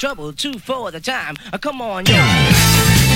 Trouble, 0.00 0.32
two 0.32 0.58
for 0.58 0.90
the 0.90 0.98
time. 0.98 1.36
Uh, 1.52 1.58
come 1.58 1.82
on, 1.82 2.06
yo. 2.06 3.09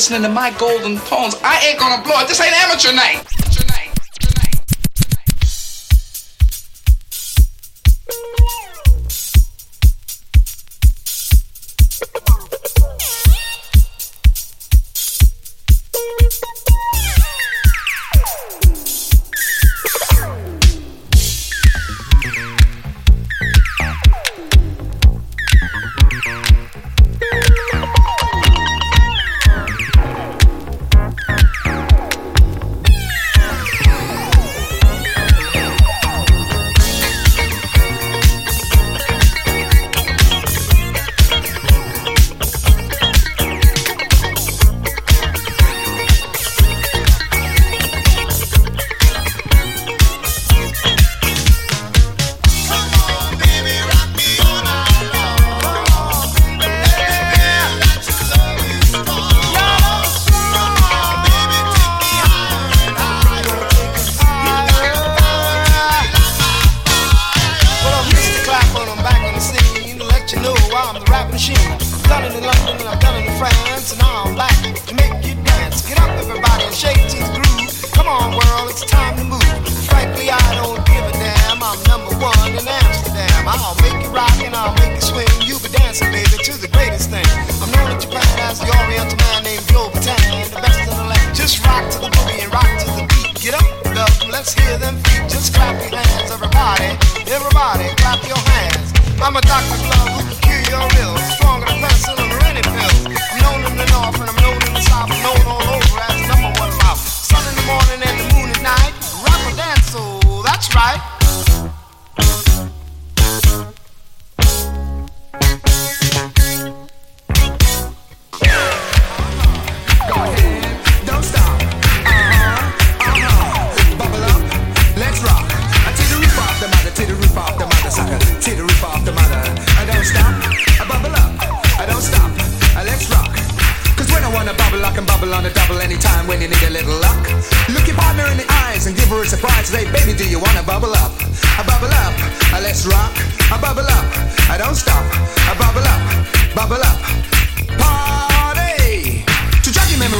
Listening 0.00 0.22
to 0.22 0.30
my 0.30 0.50
golden 0.52 0.96
tones. 1.04 1.36
I 1.44 1.60
ain't 1.68 1.78
gonna 1.78 2.02
blow 2.02 2.18
it. 2.20 2.26
This 2.26 2.40
ain't 2.40 2.56
amateur 2.64 2.90
night. 2.90 3.16
Amateur 3.16 3.26
night. 3.26 3.29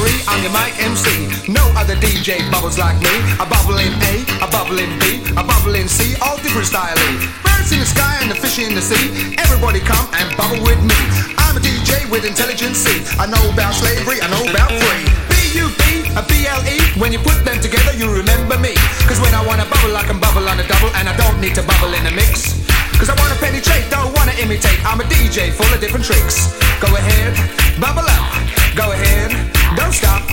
I'm 0.01 0.41
your 0.41 0.49
mic 0.49 0.73
MC. 0.81 1.29
No 1.45 1.61
other 1.77 1.93
DJ 2.01 2.41
bubbles 2.49 2.77
like 2.77 2.97
me. 3.05 3.13
I 3.37 3.45
bubble 3.45 3.77
in 3.77 3.93
A, 4.09 4.25
I 4.41 4.49
bubble 4.49 4.79
in 4.81 4.89
B, 4.97 5.21
I 5.37 5.45
bubble 5.45 5.77
in 5.77 5.85
C, 5.85 6.17
all 6.25 6.37
different 6.41 6.65
styling. 6.65 7.21
Birds 7.45 7.69
in 7.69 7.77
the 7.77 7.85
sky 7.85 8.17
and 8.21 8.31
the 8.31 8.35
fish 8.35 8.57
in 8.57 8.73
the 8.73 8.81
sea. 8.81 9.37
Everybody 9.37 9.79
come 9.79 10.09
and 10.17 10.25
bubble 10.33 10.57
with 10.65 10.81
me. 10.81 10.97
I'm 11.37 11.53
a 11.53 11.61
DJ 11.61 12.09
with 12.09 12.25
intelligence. 12.25 12.81
I 13.21 13.29
know 13.29 13.41
about 13.53 13.77
slavery, 13.77 14.17
I 14.25 14.27
know 14.33 14.41
about 14.49 14.73
free. 14.73 15.05
B-U-B, 15.29 16.17
a 16.17 16.23
B-L-E. 16.25 16.77
When 16.97 17.13
you 17.13 17.19
put 17.21 17.45
them 17.45 17.61
together, 17.61 17.93
you 17.93 18.09
remember 18.09 18.57
me. 18.57 18.73
Cause 19.05 19.21
when 19.21 19.37
I 19.37 19.45
wanna 19.45 19.69
bubble, 19.69 19.93
I 19.93 20.01
can 20.01 20.17
bubble 20.17 20.49
on 20.49 20.57
a 20.57 20.65
double, 20.65 20.89
and 20.97 21.09
I 21.09 21.13
don't 21.13 21.37
need 21.37 21.53
to 21.61 21.63
bubble 21.63 21.93
in 21.93 22.09
a 22.09 22.13
mix. 22.17 22.57
Cause 22.97 23.09
I 23.09 23.15
wanna 23.21 23.37
penetrate, 23.37 23.85
don't 23.93 24.09
wanna 24.17 24.33
imitate. 24.41 24.81
I'm 24.81 24.97
a 24.97 25.05
DJ 25.05 25.53
full 25.53 25.69
of 25.69 25.77
different 25.77 26.05
tricks. 26.05 26.57
Go 26.81 26.89
ahead, 26.89 27.37
bubble 27.77 28.07
up. 28.09 28.50
Go 28.75 28.87
ahead, 28.87 29.35
don't 29.75 29.91
stop. 29.91 30.23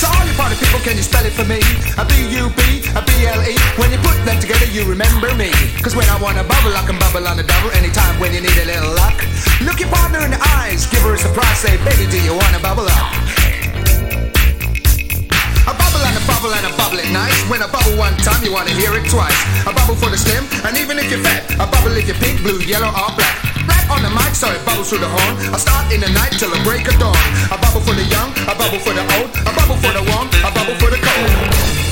So 0.00 0.08
all 0.08 0.24
you 0.24 0.32
party 0.40 0.56
people, 0.56 0.80
can 0.80 0.96
you 0.96 1.04
spell 1.04 1.24
it 1.24 1.36
for 1.36 1.44
me? 1.44 1.60
A 2.00 2.04
B-U-B, 2.08 2.60
a 2.96 3.02
B-L-E. 3.04 3.54
When 3.76 3.92
you 3.92 4.00
put 4.00 4.16
them 4.24 4.40
together, 4.40 4.64
you 4.72 4.88
remember 4.88 5.28
me. 5.36 5.52
Cause 5.84 5.92
when 5.94 6.08
I 6.08 6.16
wanna 6.16 6.48
bubble, 6.48 6.72
I 6.72 6.80
can 6.88 6.96
bubble 6.96 7.28
on 7.28 7.36
a 7.38 7.44
double. 7.44 7.70
Anytime 7.76 8.16
when 8.20 8.32
you 8.32 8.40
need 8.40 8.56
a 8.56 8.64
little 8.64 8.88
luck. 8.96 9.20
Look 9.60 9.80
your 9.84 9.92
partner 9.92 10.24
in 10.24 10.32
the 10.32 10.40
eyes, 10.56 10.88
give 10.88 11.04
her 11.04 11.14
a 11.14 11.18
surprise. 11.20 11.60
Say, 11.60 11.76
baby, 11.84 12.08
do 12.08 12.16
you 12.24 12.32
wanna 12.32 12.58
bubble 12.58 12.88
up? 12.88 13.06
A 15.68 15.74
bubble 15.76 16.02
and 16.08 16.16
a 16.16 16.24
bubble 16.24 16.52
and 16.56 16.64
a 16.64 16.72
bubble 16.80 16.98
it 17.04 17.12
nice. 17.12 17.36
When 17.52 17.60
I 17.60 17.68
bubble 17.68 18.00
one 18.00 18.16
time, 18.24 18.40
you 18.44 18.52
wanna 18.52 18.72
hear 18.72 18.96
it 18.96 19.04
twice. 19.12 19.36
A 19.68 19.72
bubble 19.76 19.94
for 19.94 20.08
the 20.08 20.16
slim, 20.16 20.48
and 20.64 20.72
even 20.80 20.96
if 20.96 21.12
you're 21.12 21.20
fat. 21.20 21.44
A 21.60 21.68
bubble 21.68 21.92
if 22.00 22.08
you're 22.08 22.16
pink, 22.16 22.40
blue, 22.40 22.64
yellow, 22.64 22.88
or 22.88 23.12
black. 23.12 23.53
Black 23.66 23.88
on 23.90 24.02
the 24.02 24.10
mic, 24.10 24.34
so 24.34 24.48
it 24.50 24.64
bubbles 24.64 24.90
through 24.90 25.00
the 25.00 25.08
horn. 25.08 25.34
I 25.52 25.58
start 25.58 25.92
in 25.92 26.00
the 26.00 26.10
night 26.10 26.32
till 26.32 26.50
the 26.50 26.60
break 26.64 26.88
of 26.88 26.98
dawn. 26.98 27.16
A 27.50 27.56
bubble 27.58 27.80
for 27.80 27.94
the 27.94 28.04
young, 28.04 28.30
a 28.48 28.54
bubble 28.54 28.80
for 28.80 28.92
the 28.92 29.04
old, 29.16 29.30
a 29.44 29.52
bubble 29.52 29.78
for 29.80 29.92
the 29.92 30.04
warm, 30.10 30.28
a 30.44 30.50
bubble 30.52 30.76
for 30.80 30.90
the 30.90 31.00
cold. 31.00 31.83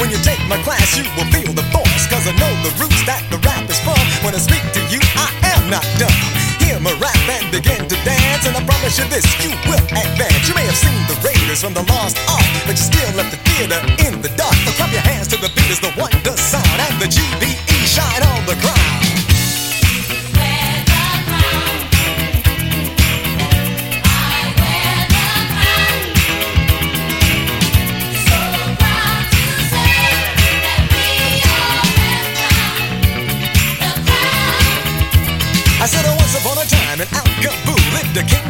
When 0.00 0.10
you 0.10 0.18
take 0.24 0.40
my 0.48 0.56
class, 0.62 0.96
you 0.96 1.04
will 1.16 1.28
feel 1.34 1.52
the 1.52 1.64
force. 1.74 2.04
Cause 2.08 2.24
I 2.24 2.32
know 2.38 2.52
the 2.64 2.72
roots 2.80 3.02
that 3.04 3.24
the 3.28 3.38
rap 3.44 3.68
is 3.68 3.80
from. 3.80 3.98
When 4.24 4.32
I 4.32 4.40
speak 4.40 4.62
to 4.62 4.82
you, 4.88 5.00
I 5.18 5.28
am 5.56 5.68
not 5.68 5.84
dumb. 6.00 6.14
Hear 6.62 6.78
my 6.80 6.94
rap 7.02 7.18
and 7.28 7.44
begin 7.52 7.84
to 7.88 7.96
dance. 8.06 8.46
And 8.46 8.56
I 8.56 8.62
promise 8.64 8.96
you 8.96 9.06
this, 9.12 9.26
you 9.44 9.52
will 9.68 9.82
advance. 9.92 10.48
You 10.48 10.54
may 10.54 10.64
have 10.64 10.78
seen 10.78 10.96
the 11.10 11.18
Raiders 11.20 11.60
from 11.60 11.74
the 11.74 11.84
Lost 11.90 12.16
Ark, 12.30 12.46
but 12.64 12.78
you 12.78 12.86
still 12.86 13.10
left 13.18 13.34
the 13.34 13.40
theater 13.44 13.80
in 14.08 14.22
the 14.22 14.30
dark. 14.38 14.54
So 14.64 14.72
clap 14.78 14.92
your 14.94 15.04
hands 15.04 15.28
to 15.34 15.36
the 15.36 15.50
beat 15.52 15.68
is 15.68 15.80
the 15.80 15.92
one 16.00 16.14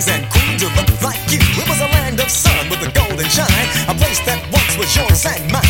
kings 0.02 0.18
and 0.18 0.30
queens 0.30 0.62
who 0.62 0.68
looked 0.74 1.02
like 1.02 1.20
you. 1.30 1.38
It 1.38 1.68
was 1.68 1.80
a 1.80 1.90
land 1.94 2.18
of 2.20 2.30
sun 2.30 2.68
with 2.70 2.82
a 2.82 2.90
golden 2.92 3.28
shine, 3.28 3.68
a 3.88 3.94
place 3.94 4.18
that 4.26 4.40
once 4.50 4.74
was 4.78 4.90
yours 4.96 5.26
and 5.26 5.42
mine. 5.52 5.62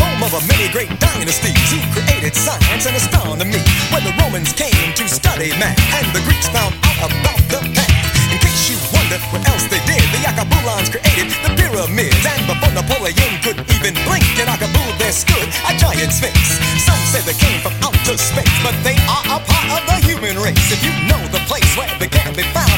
Home 0.00 0.22
of 0.24 0.32
a 0.32 0.42
many 0.48 0.68
great 0.72 0.88
dynasties 1.00 1.58
who 1.70 1.80
created 1.92 2.34
science 2.34 2.86
and 2.86 2.96
astronomy. 2.96 3.60
When 3.92 4.04
the 4.04 4.14
Romans 4.20 4.52
came 4.52 4.92
to 4.94 5.04
study 5.08 5.52
math, 5.60 5.76
and 5.96 6.06
the 6.16 6.22
Greeks 6.24 6.48
found 6.48 6.74
out 6.84 7.10
about 7.10 7.40
the 7.52 7.60
path. 7.76 7.92
In 8.32 8.38
case 8.40 8.72
you 8.72 8.76
wonder 8.90 9.18
what 9.30 9.44
else 9.48 9.68
they 9.68 9.82
did, 9.84 10.02
the 10.10 10.20
Akabulans 10.26 10.88
created 10.90 11.30
the 11.44 11.52
pyramids. 11.54 12.24
And 12.24 12.42
before 12.48 12.72
Napoleon 12.72 13.32
could 13.44 13.58
even 13.68 13.94
blink, 14.08 14.26
in 14.40 14.48
Akabul 14.48 14.90
there 14.98 15.12
stood 15.12 15.48
a 15.68 15.72
giant 15.76 16.12
sphinx. 16.12 16.58
Some 16.80 17.02
say 17.12 17.20
they 17.28 17.36
came 17.36 17.60
from 17.60 17.74
outer 17.84 18.16
space, 18.16 18.56
but 18.64 18.74
they 18.82 18.96
are 19.06 19.36
a 19.36 19.38
part 19.44 19.68
of 19.76 19.82
the 19.86 19.96
human 20.08 20.40
race. 20.40 20.72
If 20.72 20.80
you 20.82 20.92
know 21.06 21.20
the 21.30 21.42
place 21.46 21.68
where 21.76 21.90
they 22.00 22.08
can 22.08 22.32
be 22.34 22.42
found, 22.56 22.73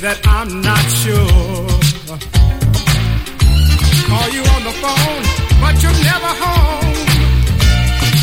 that 0.00 0.18
I'm 0.26 0.60
not 0.62 0.84
sure. 1.02 1.66
Call 4.10 4.28
you 4.36 4.42
on 4.54 4.62
the 4.68 4.74
phone, 4.82 5.22
but 5.62 5.74
you're 5.82 6.00
never 6.10 6.32
home 6.44 6.96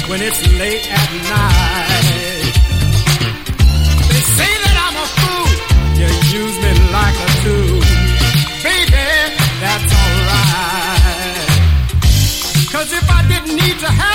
when 0.09 0.19
it's 0.21 0.41
late 0.59 0.86
at 1.01 1.09
night. 1.36 2.55
They 4.11 4.23
say 4.38 4.51
that 4.63 4.76
I'm 4.86 4.95
a 5.03 5.07
fool, 5.17 5.49
you 5.99 6.07
use 6.39 6.55
me 6.63 6.71
like 6.91 7.17
a 7.17 7.30
tool 7.43 8.05
baby, 8.65 9.05
that's 9.61 9.91
alright. 10.01 11.49
Cause 12.73 12.89
if 12.99 13.05
I 13.09 13.21
didn't 13.32 13.55
need 13.55 13.78
to 13.86 13.91
have 14.01 14.14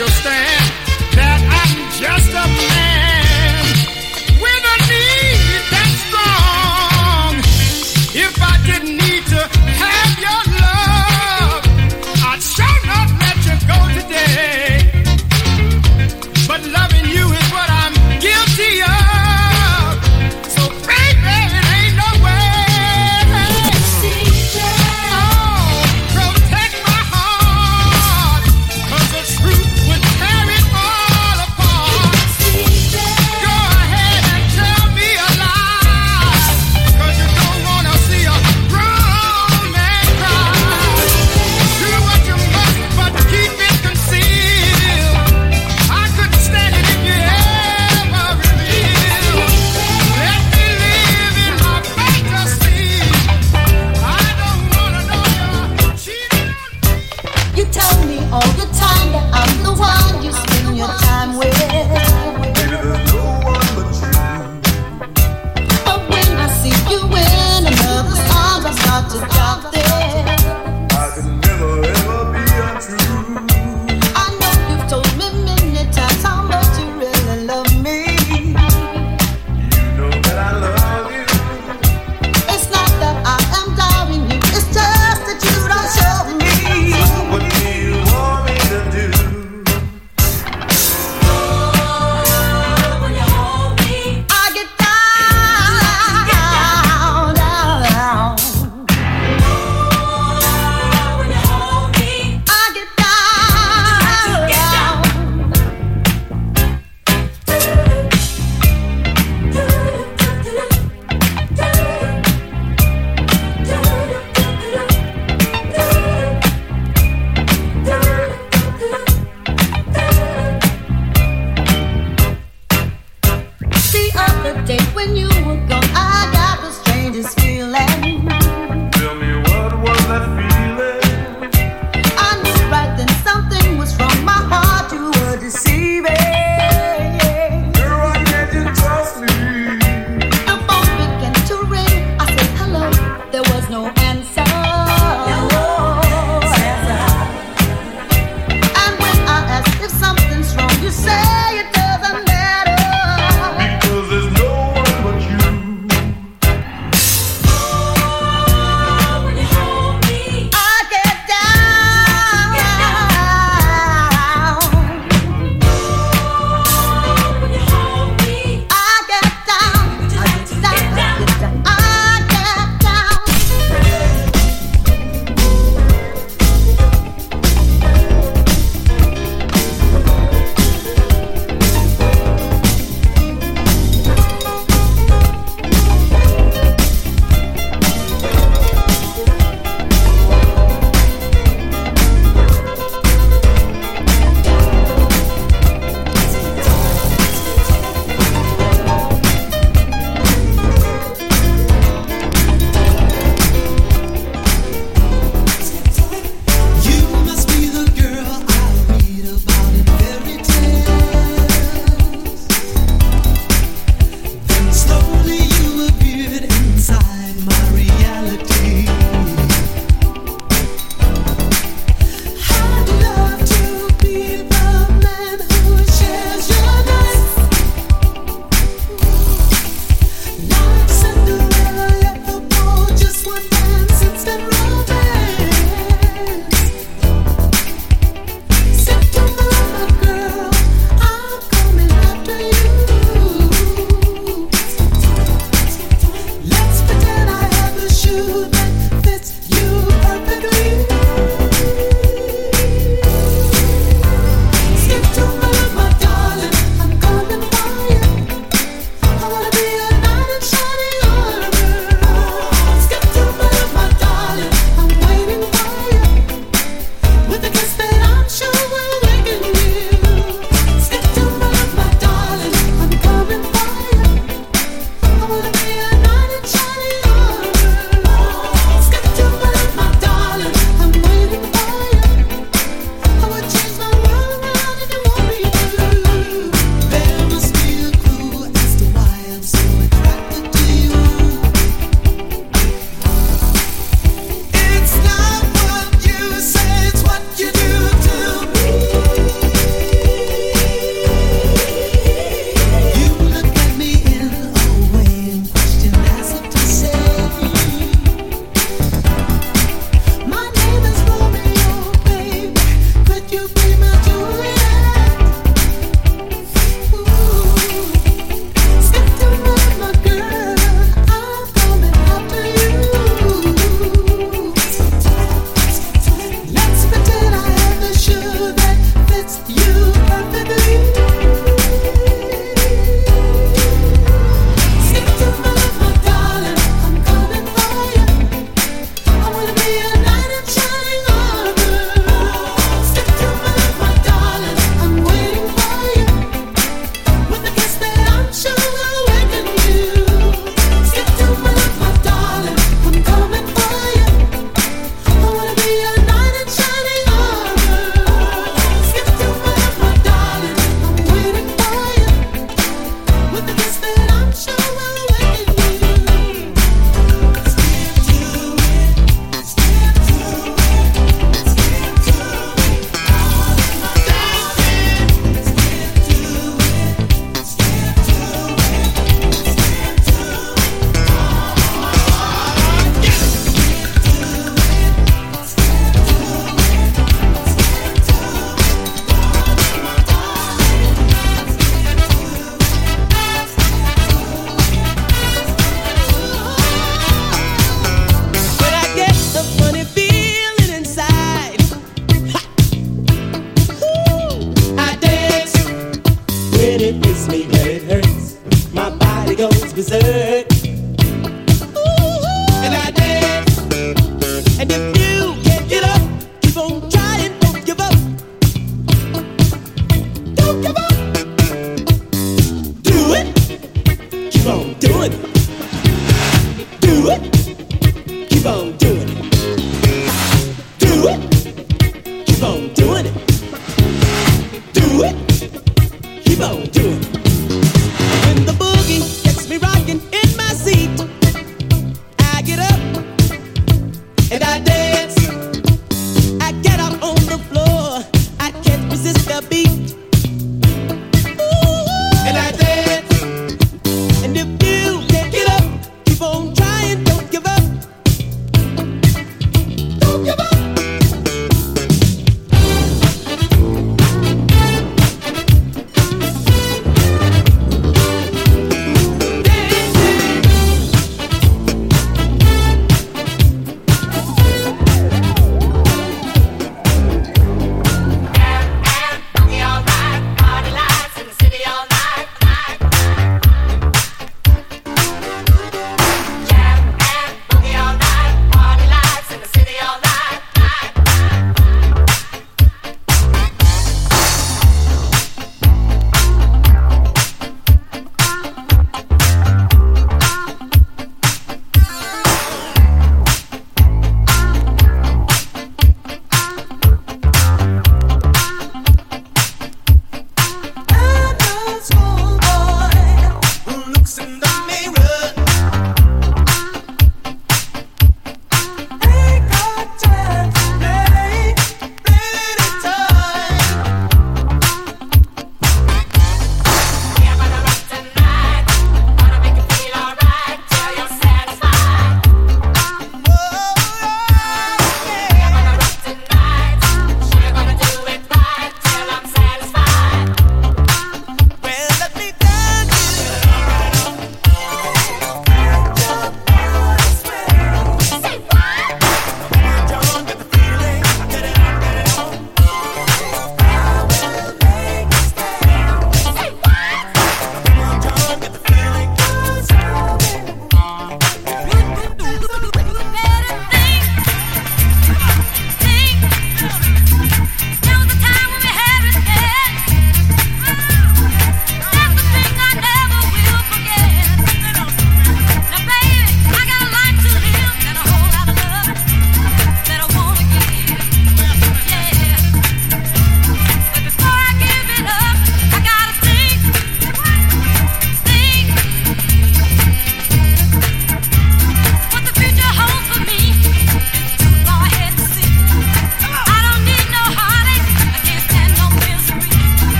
understand 0.00 0.49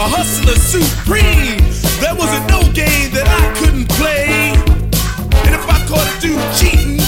a 0.00 0.08
hustler 0.08 0.54
supreme. 0.54 1.60
There 2.00 2.14
wasn't 2.14 2.48
no 2.48 2.60
game 2.72 3.12
that 3.12 3.28
I 3.28 3.52
couldn't 3.60 3.86
play. 4.00 4.56
And 5.44 5.54
if 5.54 5.68
I 5.68 5.76
caught 5.86 6.08
a 6.08 6.20
dude 6.22 6.40
cheating, 6.56 7.00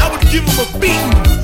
I 0.00 0.08
would 0.12 0.22
give 0.30 0.44
him 0.44 0.58
a 0.62 0.78
beating. 0.78 1.35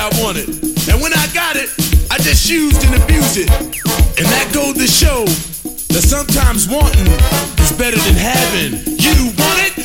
I. 0.00 0.48
And 0.88 1.02
when 1.02 1.12
I 1.12 1.26
got 1.34 1.56
it, 1.56 1.68
I 2.10 2.16
just 2.18 2.48
used 2.48 2.82
and 2.84 3.02
abused 3.02 3.36
it. 3.36 3.50
And 4.16 4.26
that 4.32 4.50
goes 4.54 4.74
to 4.74 4.86
show 4.86 5.24
that 5.92 6.00
sometimes 6.02 6.68
wanting 6.68 7.06
is 7.60 7.72
better 7.76 7.98
than 7.98 8.16
having. 8.16 8.80
You 8.96 9.28
want 9.36 9.60
it, 9.68 9.79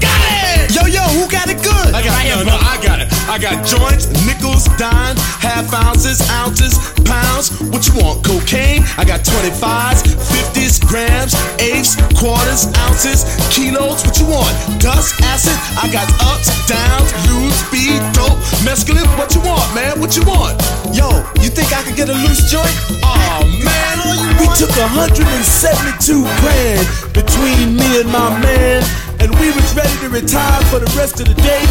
got 0.00 0.22
it! 0.58 0.74
Yo, 0.74 0.86
yo, 0.86 1.02
who 1.16 1.28
got 1.30 1.48
it 1.48 1.60
good? 1.62 1.94
I 1.94 2.02
got 2.02 2.24
it. 2.24 2.32
No, 2.32 2.42
no, 2.44 2.56
I 2.56 2.80
got 2.82 3.00
it. 3.00 3.08
I 3.28 3.38
got 3.38 3.64
joints, 3.64 4.08
nickels, 4.26 4.64
dimes, 4.76 5.20
half 5.40 5.72
ounces, 5.72 6.20
ounces, 6.30 6.74
pounds. 7.04 7.48
What 7.70 7.86
you 7.86 7.94
want? 8.02 8.24
Cocaine? 8.24 8.82
I 8.96 9.04
got 9.04 9.20
25s, 9.24 10.02
50s, 10.04 10.80
grams, 10.84 11.34
eighths, 11.60 11.96
quarters, 12.18 12.66
ounces, 12.88 13.24
kilos. 13.52 14.04
What 14.04 14.18
you 14.18 14.26
want? 14.26 14.52
Dust, 14.80 15.20
acid? 15.22 15.56
I 15.80 15.88
got 15.92 16.08
ups, 16.28 16.50
downs, 16.66 17.12
loose, 17.28 17.56
speed, 17.68 18.00
dope, 18.12 18.36
mescaline. 18.66 19.08
What 19.16 19.34
you 19.34 19.40
want, 19.42 19.64
man? 19.74 20.00
What 20.00 20.16
you 20.16 20.24
want? 20.24 20.60
Yo, 20.92 21.08
you 21.40 21.48
think 21.48 21.72
I 21.72 21.82
could 21.82 21.96
get 21.96 22.08
a 22.08 22.16
loose 22.16 22.50
joint? 22.50 22.74
Oh 23.04 23.40
man, 23.64 23.94
all 24.04 24.16
you 24.16 24.28
want. 24.36 24.40
we 24.40 24.46
took 24.58 24.72
172 24.76 26.24
grand 26.40 26.84
between 27.14 27.76
me 27.76 28.00
and 28.00 28.10
my 28.10 28.28
man, 28.40 28.82
and 29.22 29.30
we 29.38 29.52
was 29.54 29.74
ready 29.74 29.96
to 30.00 30.08
retire 30.08 30.62
for 30.66 30.80
the 30.80 30.92
rest 30.98 31.20
of 31.20 31.28
the 31.28 31.38
day. 31.38 31.62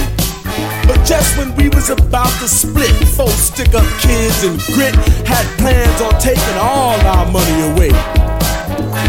But 0.88 1.04
just 1.06 1.38
when 1.38 1.54
we 1.56 1.68
was 1.70 1.90
about 1.90 2.32
to 2.40 2.48
split, 2.48 2.92
four 3.16 3.30
stick 3.30 3.76
up 3.76 3.86
kids 4.00 4.44
and 4.44 4.58
grit 4.74 4.96
had 5.28 5.46
plans 5.60 6.00
on 6.02 6.16
taking 6.20 6.58
all 6.58 6.96
our 7.12 7.28
money 7.30 7.60
away. 7.72 7.92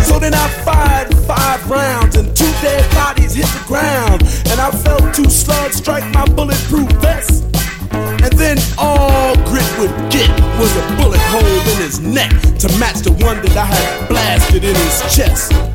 So 0.03 0.18
then 0.18 0.34
I 0.34 0.49
fired 0.66 1.14
five 1.22 1.59
rounds 1.70 2.16
and 2.16 2.34
two 2.36 2.51
dead 2.61 2.82
bodies 2.95 3.34
hit 3.34 3.47
the 3.47 3.64
ground. 3.66 4.22
And 4.51 4.59
I 4.61 4.70
felt 4.70 5.14
two 5.14 5.30
slugs 5.30 5.76
strike 5.76 6.05
my 6.12 6.26
bulletproof 6.26 6.90
vest. 7.01 7.45
And 7.93 8.32
then 8.34 8.59
all 8.76 9.34
grit 9.47 9.66
would 9.78 9.95
get 10.11 10.30
was 10.59 10.74
a 10.76 10.84
bullet 10.99 11.22
hole 11.30 11.62
in 11.72 11.78
his 11.78 12.01
neck 12.01 12.30
to 12.59 12.68
match 12.78 13.03
the 13.07 13.12
one 13.22 13.40
that 13.43 13.57
I 13.57 13.66
had 13.66 14.09
blasted 14.09 14.64
in 14.64 14.74
his 14.74 15.14
chest. 15.14 15.72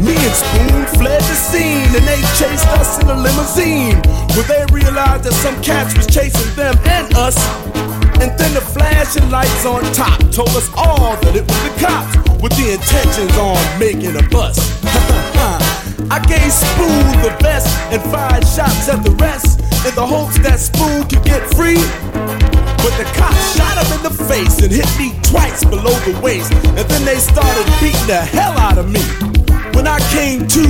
Me 0.00 0.16
and 0.16 0.32
Spoon 0.32 0.86
fled 0.96 1.20
the 1.20 1.36
scene 1.36 1.84
and 1.92 2.04
they 2.08 2.20
chased 2.40 2.66
us 2.80 3.02
in 3.02 3.08
a 3.08 3.14
limousine. 3.14 4.00
Where 4.32 4.48
they 4.48 4.64
realized 4.72 5.24
that 5.24 5.36
some 5.44 5.60
cats 5.62 5.94
was 5.94 6.06
chasing 6.06 6.56
them 6.56 6.72
and 6.88 7.12
us. 7.16 7.36
And 8.16 8.32
then 8.40 8.54
the 8.56 8.64
flashing 8.64 9.28
lights 9.28 9.66
on 9.66 9.84
top 9.92 10.18
told 10.32 10.56
us 10.56 10.72
all 10.74 11.20
that 11.20 11.36
it 11.36 11.44
was 11.44 11.60
the 11.68 11.74
cops 11.76 12.16
with 12.40 12.56
the 12.56 12.80
intentions 12.80 13.36
on 13.36 13.60
making 13.78 14.16
a 14.16 14.24
bust. 14.32 14.64
I 16.08 16.18
gave 16.24 16.48
Spoon 16.48 17.20
the 17.20 17.36
best 17.44 17.68
and 17.92 18.00
fired 18.10 18.48
shots 18.48 18.88
at 18.88 19.04
the 19.04 19.12
rest 19.20 19.60
in 19.84 19.94
the 19.94 20.06
hopes 20.06 20.38
that 20.40 20.60
Spoon 20.60 21.04
could 21.12 21.24
get 21.28 21.44
free. 21.52 21.76
But 22.80 22.96
the 22.96 23.04
cops 23.20 23.36
shot 23.52 23.76
him 23.76 24.00
in 24.00 24.02
the 24.08 24.16
face 24.24 24.64
and 24.64 24.72
hit 24.72 24.88
me 24.96 25.12
twice 25.20 25.62
below 25.62 25.92
the 26.08 26.18
waist. 26.24 26.52
And 26.72 26.88
then 26.88 27.04
they 27.04 27.16
started 27.20 27.68
beating 27.84 28.08
the 28.08 28.24
hell 28.32 28.56
out 28.56 28.78
of 28.78 28.88
me. 28.88 29.39
When 29.74 29.86
I 29.86 29.98
came 30.10 30.46
to, 30.48 30.64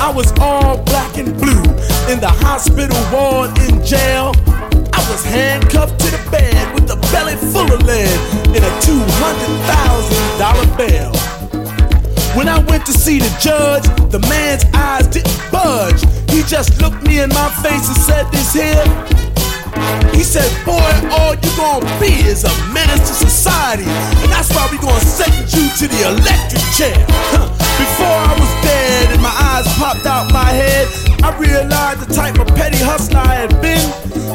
I 0.00 0.12
was 0.14 0.32
all 0.40 0.78
black 0.84 1.18
and 1.18 1.36
blue. 1.38 1.62
In 2.10 2.20
the 2.20 2.32
hospital 2.44 2.98
ward 3.12 3.56
in 3.68 3.84
jail. 3.84 4.32
I 4.92 5.00
was 5.10 5.24
handcuffed 5.24 5.98
to 6.00 6.10
the 6.10 6.30
bed 6.30 6.74
with 6.74 6.90
a 6.90 6.96
belly 7.12 7.36
full 7.36 7.72
of 7.72 7.82
lead 7.82 8.18
and 8.54 8.64
a 8.64 8.72
$200,000 8.84 10.76
bail. 10.76 11.12
When 12.36 12.48
I 12.48 12.58
went 12.68 12.86
to 12.86 12.92
see 12.92 13.18
the 13.18 13.30
judge, 13.40 13.84
the 14.10 14.20
man's 14.28 14.64
eyes 14.74 15.06
didn't 15.06 15.50
budge. 15.50 16.02
He 16.30 16.42
just 16.42 16.80
looked 16.80 17.02
me 17.02 17.20
in 17.20 17.28
my 17.30 17.48
face 17.62 17.88
and 17.88 17.96
said 17.96 18.30
this 18.32 18.52
here. 18.52 19.31
He 20.14 20.22
said, 20.22 20.48
boy, 20.64 20.92
all 21.10 21.34
you 21.34 21.50
gonna 21.56 21.86
be 21.98 22.12
is 22.24 22.44
a 22.44 22.52
menace 22.72 23.02
to 23.08 23.14
society. 23.28 23.88
And 24.22 24.30
that's 24.30 24.50
why 24.54 24.68
we 24.70 24.78
gonna 24.78 25.00
sentence 25.00 25.54
you 25.54 25.66
to 25.80 25.84
the 25.88 26.14
electric 26.14 26.62
chair. 26.76 26.96
Before 27.80 28.06
I 28.06 28.34
was 28.38 28.52
dead 28.62 29.12
and 29.12 29.22
my 29.22 29.34
eyes 29.34 29.66
popped 29.78 30.06
out 30.06 30.32
my 30.32 30.44
head, 30.44 30.88
I 31.22 31.36
realized 31.38 32.06
the 32.06 32.14
type 32.14 32.38
of 32.38 32.46
petty 32.54 32.78
hustler 32.78 33.20
I 33.20 33.34
had 33.46 33.54
been. 33.60 33.82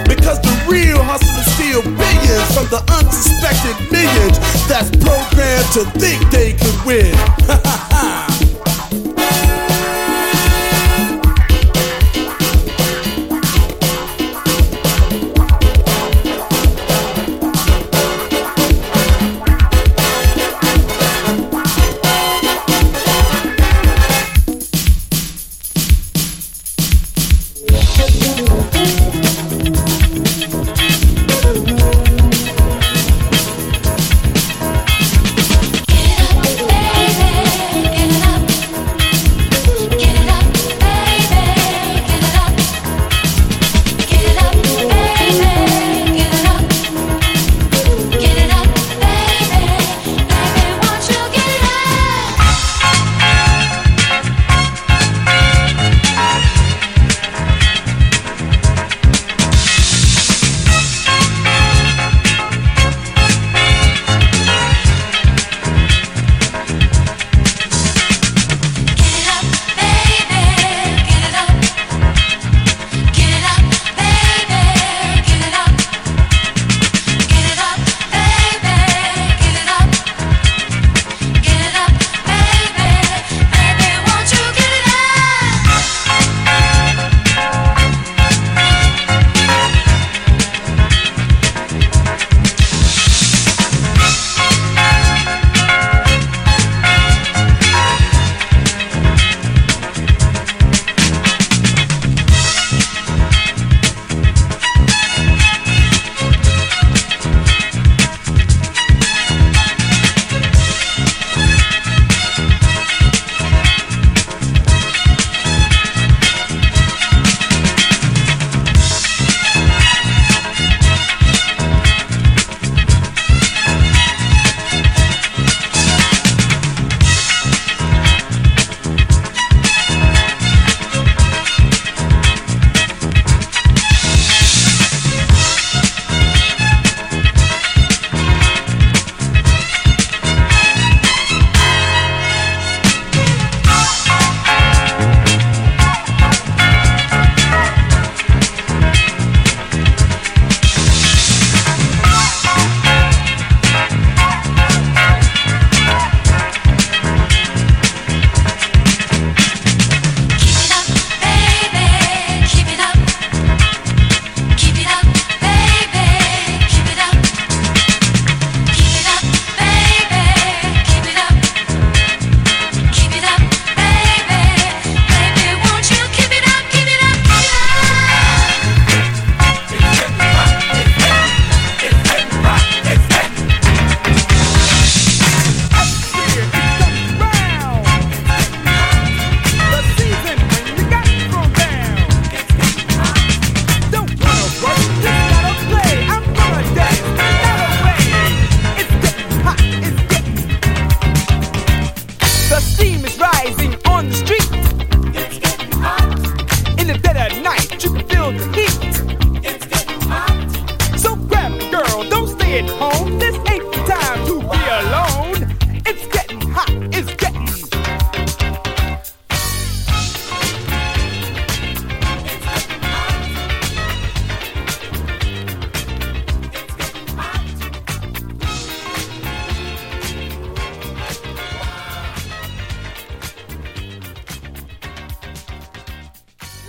Because 0.07 0.39
the 0.41 0.53
real 0.67 1.01
hustlers 1.03 1.47
steal 1.55 1.81
billions 1.83 2.47
from 2.55 2.67
the 2.67 2.81
unsuspected 2.97 3.75
millions 3.91 4.39
that's 4.67 4.89
programmed 5.03 5.71
to 5.73 5.85
think 5.99 6.19
they 6.31 6.53
could 6.53 6.85
win. 6.85 8.43